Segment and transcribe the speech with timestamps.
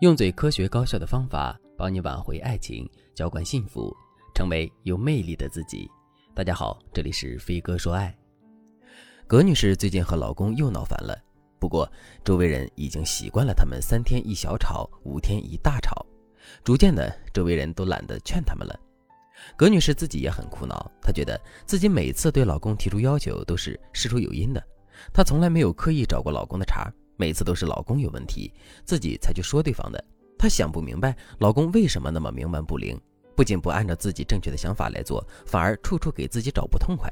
[0.00, 3.96] 用最科学高效的方法帮你挽回爱情，浇灌幸福，
[4.34, 5.90] 成为有魅力的自己。
[6.34, 8.14] 大家好，这里是飞哥说爱。
[9.26, 11.18] 葛女士最近和老公又闹翻了，
[11.58, 11.90] 不过
[12.22, 16.04] 周围人已经习惯了他们三天一小吵，五天一大吵，
[16.62, 18.78] 逐渐的，周围人都懒得劝他们了。
[19.56, 24.62] 葛女士自己也很苦恼，她觉得自己每次对老公提出要求都是事出有因的，
[25.14, 26.92] 她从来没有刻意找过老公的茬。
[27.16, 28.52] 每次都是老公有问题，
[28.84, 30.02] 自己才去说对方的。
[30.38, 33.00] 她想不明白老公为什么那么冥顽不灵，
[33.34, 37.10] 不仅不按照自己正确的想法来做，反而处处给自己找不痛快。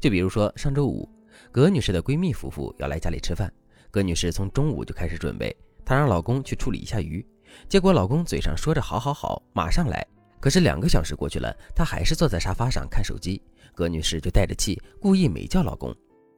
[0.00, 1.08] 就比如说上周五，
[1.50, 3.52] 葛女士的闺蜜夫妇要来家里吃饭，
[3.90, 5.54] 葛女士从中午就开始准备，
[5.84, 7.26] 她让老公去处理一下鱼，
[7.68, 10.06] 结果老公嘴上说着好好好，马上来，
[10.40, 13.42] 可是两个小时过去了，他还是坐在沙发上看手机，
[13.74, 15.92] 葛女士就带着气，故意没叫老公。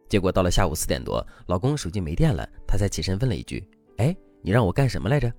[0.09, 3.63] 结果到了下午四点多，老公手机没电了，她才起身问了一句
[3.99, 5.33] ：“哎，你让我干什么来着？”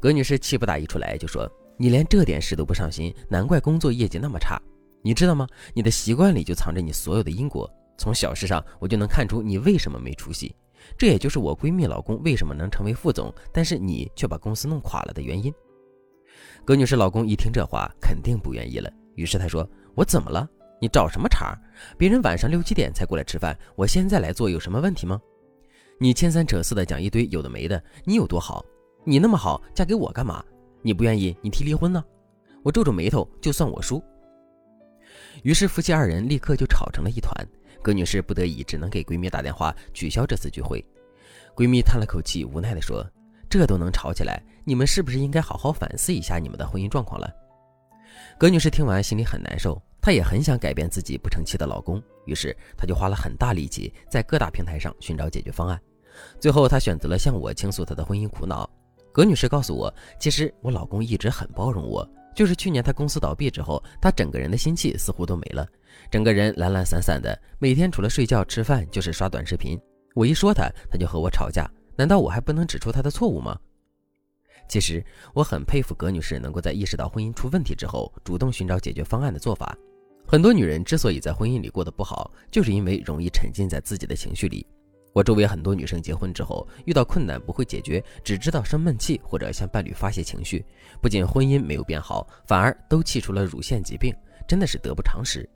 [0.00, 4.60] 葛女士气不打一处来，就说：“你连这点事都不上心，难怪工作业绩那么差。
[5.02, 5.46] 你知道吗？
[5.74, 7.68] 你的习惯里就藏着你所有的因果。
[7.98, 10.54] 从小事上我就能看出你为什么没出息。
[10.98, 15.52] 这也就是我闺蜜老公为什么能成为副总，但是你却把公司弄垮了的原因。”
[16.64, 20.48] 葛女士老公一听这话，肯定不愿意了，于是他说：“我怎么了？”
[20.82, 21.56] 你找什么茬？
[21.96, 25.20] 别人晚上六七点才过来吃饭，我现在来做有什么问题吗？
[26.00, 28.66] 你牵三扯四的讲一堆有的没的，你有多好？
[29.04, 30.44] 你那么好，嫁给我干嘛？
[30.82, 32.04] 你不愿意，你提离婚呢？
[32.64, 34.02] 我皱皱眉头，就算我输。
[35.44, 37.32] 于是夫妻二人立刻就吵成了一团。
[37.80, 40.84] 葛女士不得已，只能给闺蜜打电话取消这次聚会。
[41.54, 43.08] 闺蜜叹了口气，无奈地说
[43.48, 47.32] ：“这都能吵起来，你们是不是应该好好反思一下你们的婚姻状况了？”
[48.38, 49.80] 葛女士听完，心里很难受。
[50.00, 55.80] 她也很想改变自己不成器的老公，于是她就花了很大力气在各大平台上寻找解决方案。
[56.40, 58.68] 最后，她选择了向我倾诉她的婚姻苦恼。
[59.12, 65.66] 葛女士告诉我，其实我老公一直很包容我，就是去年他公司倒闭之后，他整个人的心气似乎都没了，
[66.10, 69.78] 整个人懒懒散散的，每天除了睡觉吃饭就是刷短视频。
[70.14, 71.70] 我一说他，他就和我吵架。
[71.94, 73.56] 难道我还不能指出他的错误吗？
[74.68, 79.76] 其实我很佩服葛女士能够在意识到婚姻出问题之后，主动寻找解决方案的做法。
[80.26, 84.66] 很多女人之所以在婚姻里过得不好，就是因为容易沉浸在自己的情绪里。
[85.12, 90.64] 我周围很多女生结婚之后遇到困难不会解决，只知道生闷气或者向伴侣发泄情绪，
[91.02, 94.14] 不仅婚姻没有变好，反而都气出了乳腺疾病，
[94.48, 95.46] 真的是得不偿失。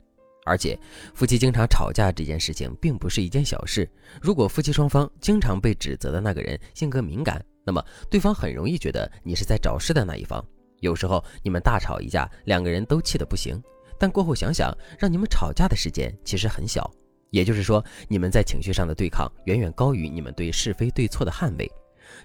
[0.45, 0.79] 而且
[1.15, 3.89] 夫妻经常吵架这件事情并不是一件小事，
[4.21, 10.41] 如果夫妻双方经常被指责的那个人性格敏感，那么对方很容易觉得你是在找事的那一方。
[10.79, 13.61] 有时候你们大吵一架，两个人都气得不行。
[13.99, 16.89] 但过后想想，让你们吵架的时间其实很小，
[17.29, 21.69] 也就是说，你们在情绪上的对抗远远高于你们对是非对错的捍卫。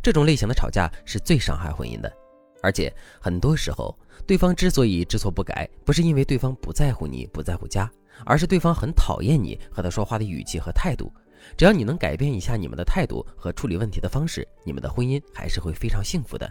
[0.00, 2.12] 这种类型的吵架是最伤害婚姻的。
[2.62, 7.90] 而且很多时候，对方之所以知错不改，不是因为对方不在乎你不在乎家，
[8.24, 11.12] 而是对方很讨厌你和他说话的语气和态度。
[11.56, 16.50] 只要你能改变一下你们的态度和处理问题的方式，你们的婚姻还是会非常幸福的。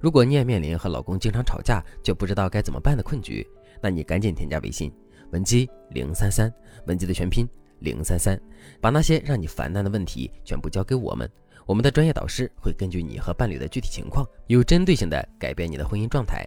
[0.00, 3.46] 如果你也面临和老公经常吵架就不知道该怎么办的困局，
[3.82, 4.92] 那你赶紧添加微信
[5.32, 6.52] 文姬零三三，
[6.86, 7.48] 文姬的全拼
[7.80, 8.40] 零三三，
[8.80, 11.28] 把那些让你烦难的问题全部交给我们，
[11.66, 16.46] 我们的专业导师会根据你和伴侣的具体情况，有针对性的改变你的婚姻状态。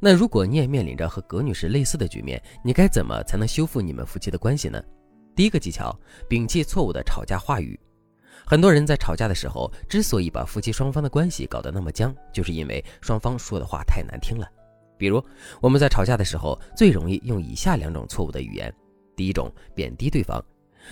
[0.00, 4.82] 那如果你也面临着和葛女士类似的局面，你该怎么才能修复你们夫妻的关系呢？
[5.34, 5.98] 第一个技巧，
[6.28, 7.78] 摒弃错误的吵架话语。
[8.44, 14.46] 很多人在吵架的时候，之所以把夫妻双方的关系搞得那么僵，就是因为双方说的话太难听了。
[14.98, 15.24] 比如，
[15.60, 18.72] 我们在吵架的时候，最容易用以下两种错误的语言：
[19.16, 20.42] 第一种，贬低对方，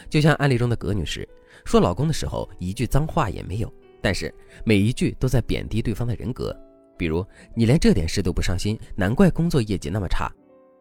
[0.08, 1.28] 就像案例中的葛女士
[1.64, 4.34] 说老公的时候，一句脏话也没有，但是
[4.64, 6.56] 每一句都在贬低对方的人格。
[6.96, 7.24] 比如，
[7.54, 10.30] 你连这点事都不上心，难怪工作业绩那么差，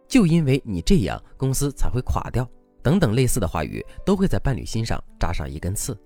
[0.08, 2.50] 就因为你这样，公司才会垮掉。
[2.82, 5.98] 等等类似的话语，都会在伴侣心上扎上一根刺。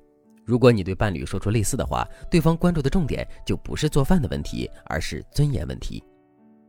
[0.45, 6.03] 如果你对伴侣说出类似的话，对方关注的重点就不是做饭的问题，而是尊严问题。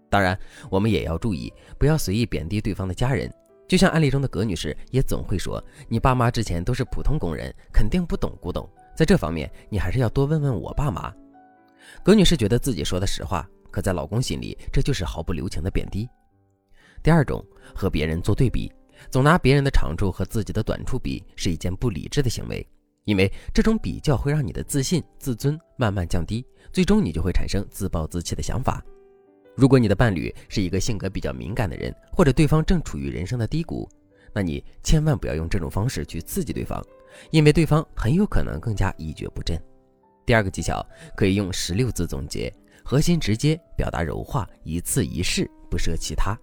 [0.08, 0.38] 当然，
[0.70, 3.28] 我们也要注意，不要随意贬低对方的家人。
[3.66, 11.12] 就像案例中的葛女士，也总会说：“你爸妈之前都是普通工人，肯定不懂古董。”在这方面，你还是要多问问我爸妈。
[12.02, 16.08] 葛女士觉得自己说的实话，可在老公心里，这就是毫不留情的贬低。
[17.02, 18.70] 第二种，和别人做对比，
[19.10, 22.66] 总拿别人的长处和自己的短处比，是一件不理智的行为，
[23.04, 28.84] 因为这种比较会让你的自信、自尊慢慢降低，最终你就会产生自暴自弃的想法。
[29.56, 33.88] 如果你的伴侣是一个性格比较敏感的人，或者对方正处于人生的低谷，
[34.32, 36.84] 那你千万不要用这种方式去刺激对方，
[37.30, 39.56] 因为对方很有可能更加一蹶不振。
[40.26, 42.52] 第二个技巧可以用十六字总结：
[42.82, 46.36] 核心直接，表达柔化，一次一事，不涉其他。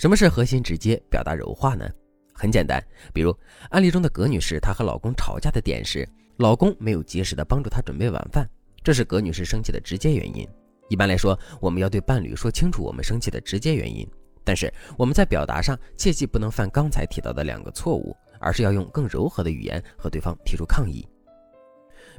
[0.00, 1.86] 什么是核心直接，表达柔化呢？
[2.32, 2.82] 很简单，
[3.12, 3.36] 比如
[3.68, 6.08] 案例中的葛女士，她和老公吵架的点是
[6.38, 8.48] 老公没有及时的帮助她准备晚饭，
[8.82, 10.48] 这是葛女士生气的直接原因。
[10.88, 14.08] 一般来说，我们要对伴侣说清楚我们生气的直接原因，
[14.42, 21.06] 但是我们在表达上切记不能犯刚才提到的两个错误，而是要用更柔和的语言和对方提出抗议。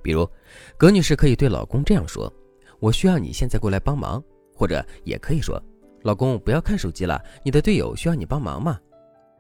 [0.04, 0.30] 比如，
[0.78, 2.32] 葛女士可以对老公这样说
[2.80, 4.24] ：“我需要你现在过来帮忙。”
[4.54, 5.60] 或者也可以说
[6.04, 8.80] ：“老公，不要看手机了，你的队友需要你帮忙吗？”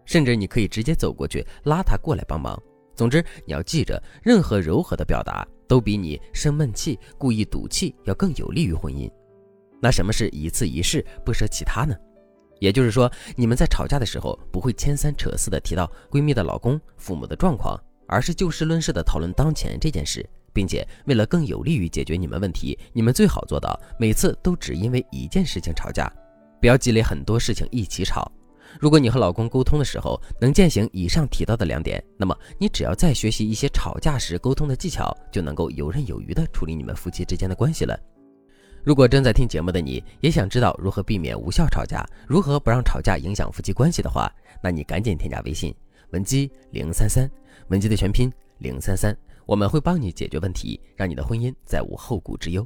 [0.05, 2.61] 甚至你可以直接走过去拉他过来帮忙。
[2.95, 9.09] 总之，你要记着，任何柔和的表达都比你生闷气、故意赌气要更有利于婚姻。
[9.81, 11.95] 那什么是一次一事不舍其他呢？
[12.59, 26.11] 也就是说，你们在吵架的时候不会牵三扯四的提到闺蜜的老公、父母的状况，而是就事论事的讨论当前这件事，并且为了更有利于解决你们问题，你们最好做到每次都只因为一件事情吵架，
[26.61, 28.31] 不要积累很多事情一起吵。
[28.79, 37.99] 如果你和老公沟通的时候能践行以上提到的两点，那么你只要再学习一些吵架时沟通的技巧，就能够游刃有余地处理你们夫妻之间的关系了。
[38.83, 44.31] 如果正在听节目的你也想知道如何避免无效吵架，如何不让吵架影响夫妻关系的话，
[44.63, 45.75] 那你赶紧添加微信
[46.11, 47.29] 文姬零三三，
[47.67, 49.15] 文姬的全拼零三三，
[49.45, 52.65] 我们会帮你解决问题，让你的婚姻再无后顾之忧。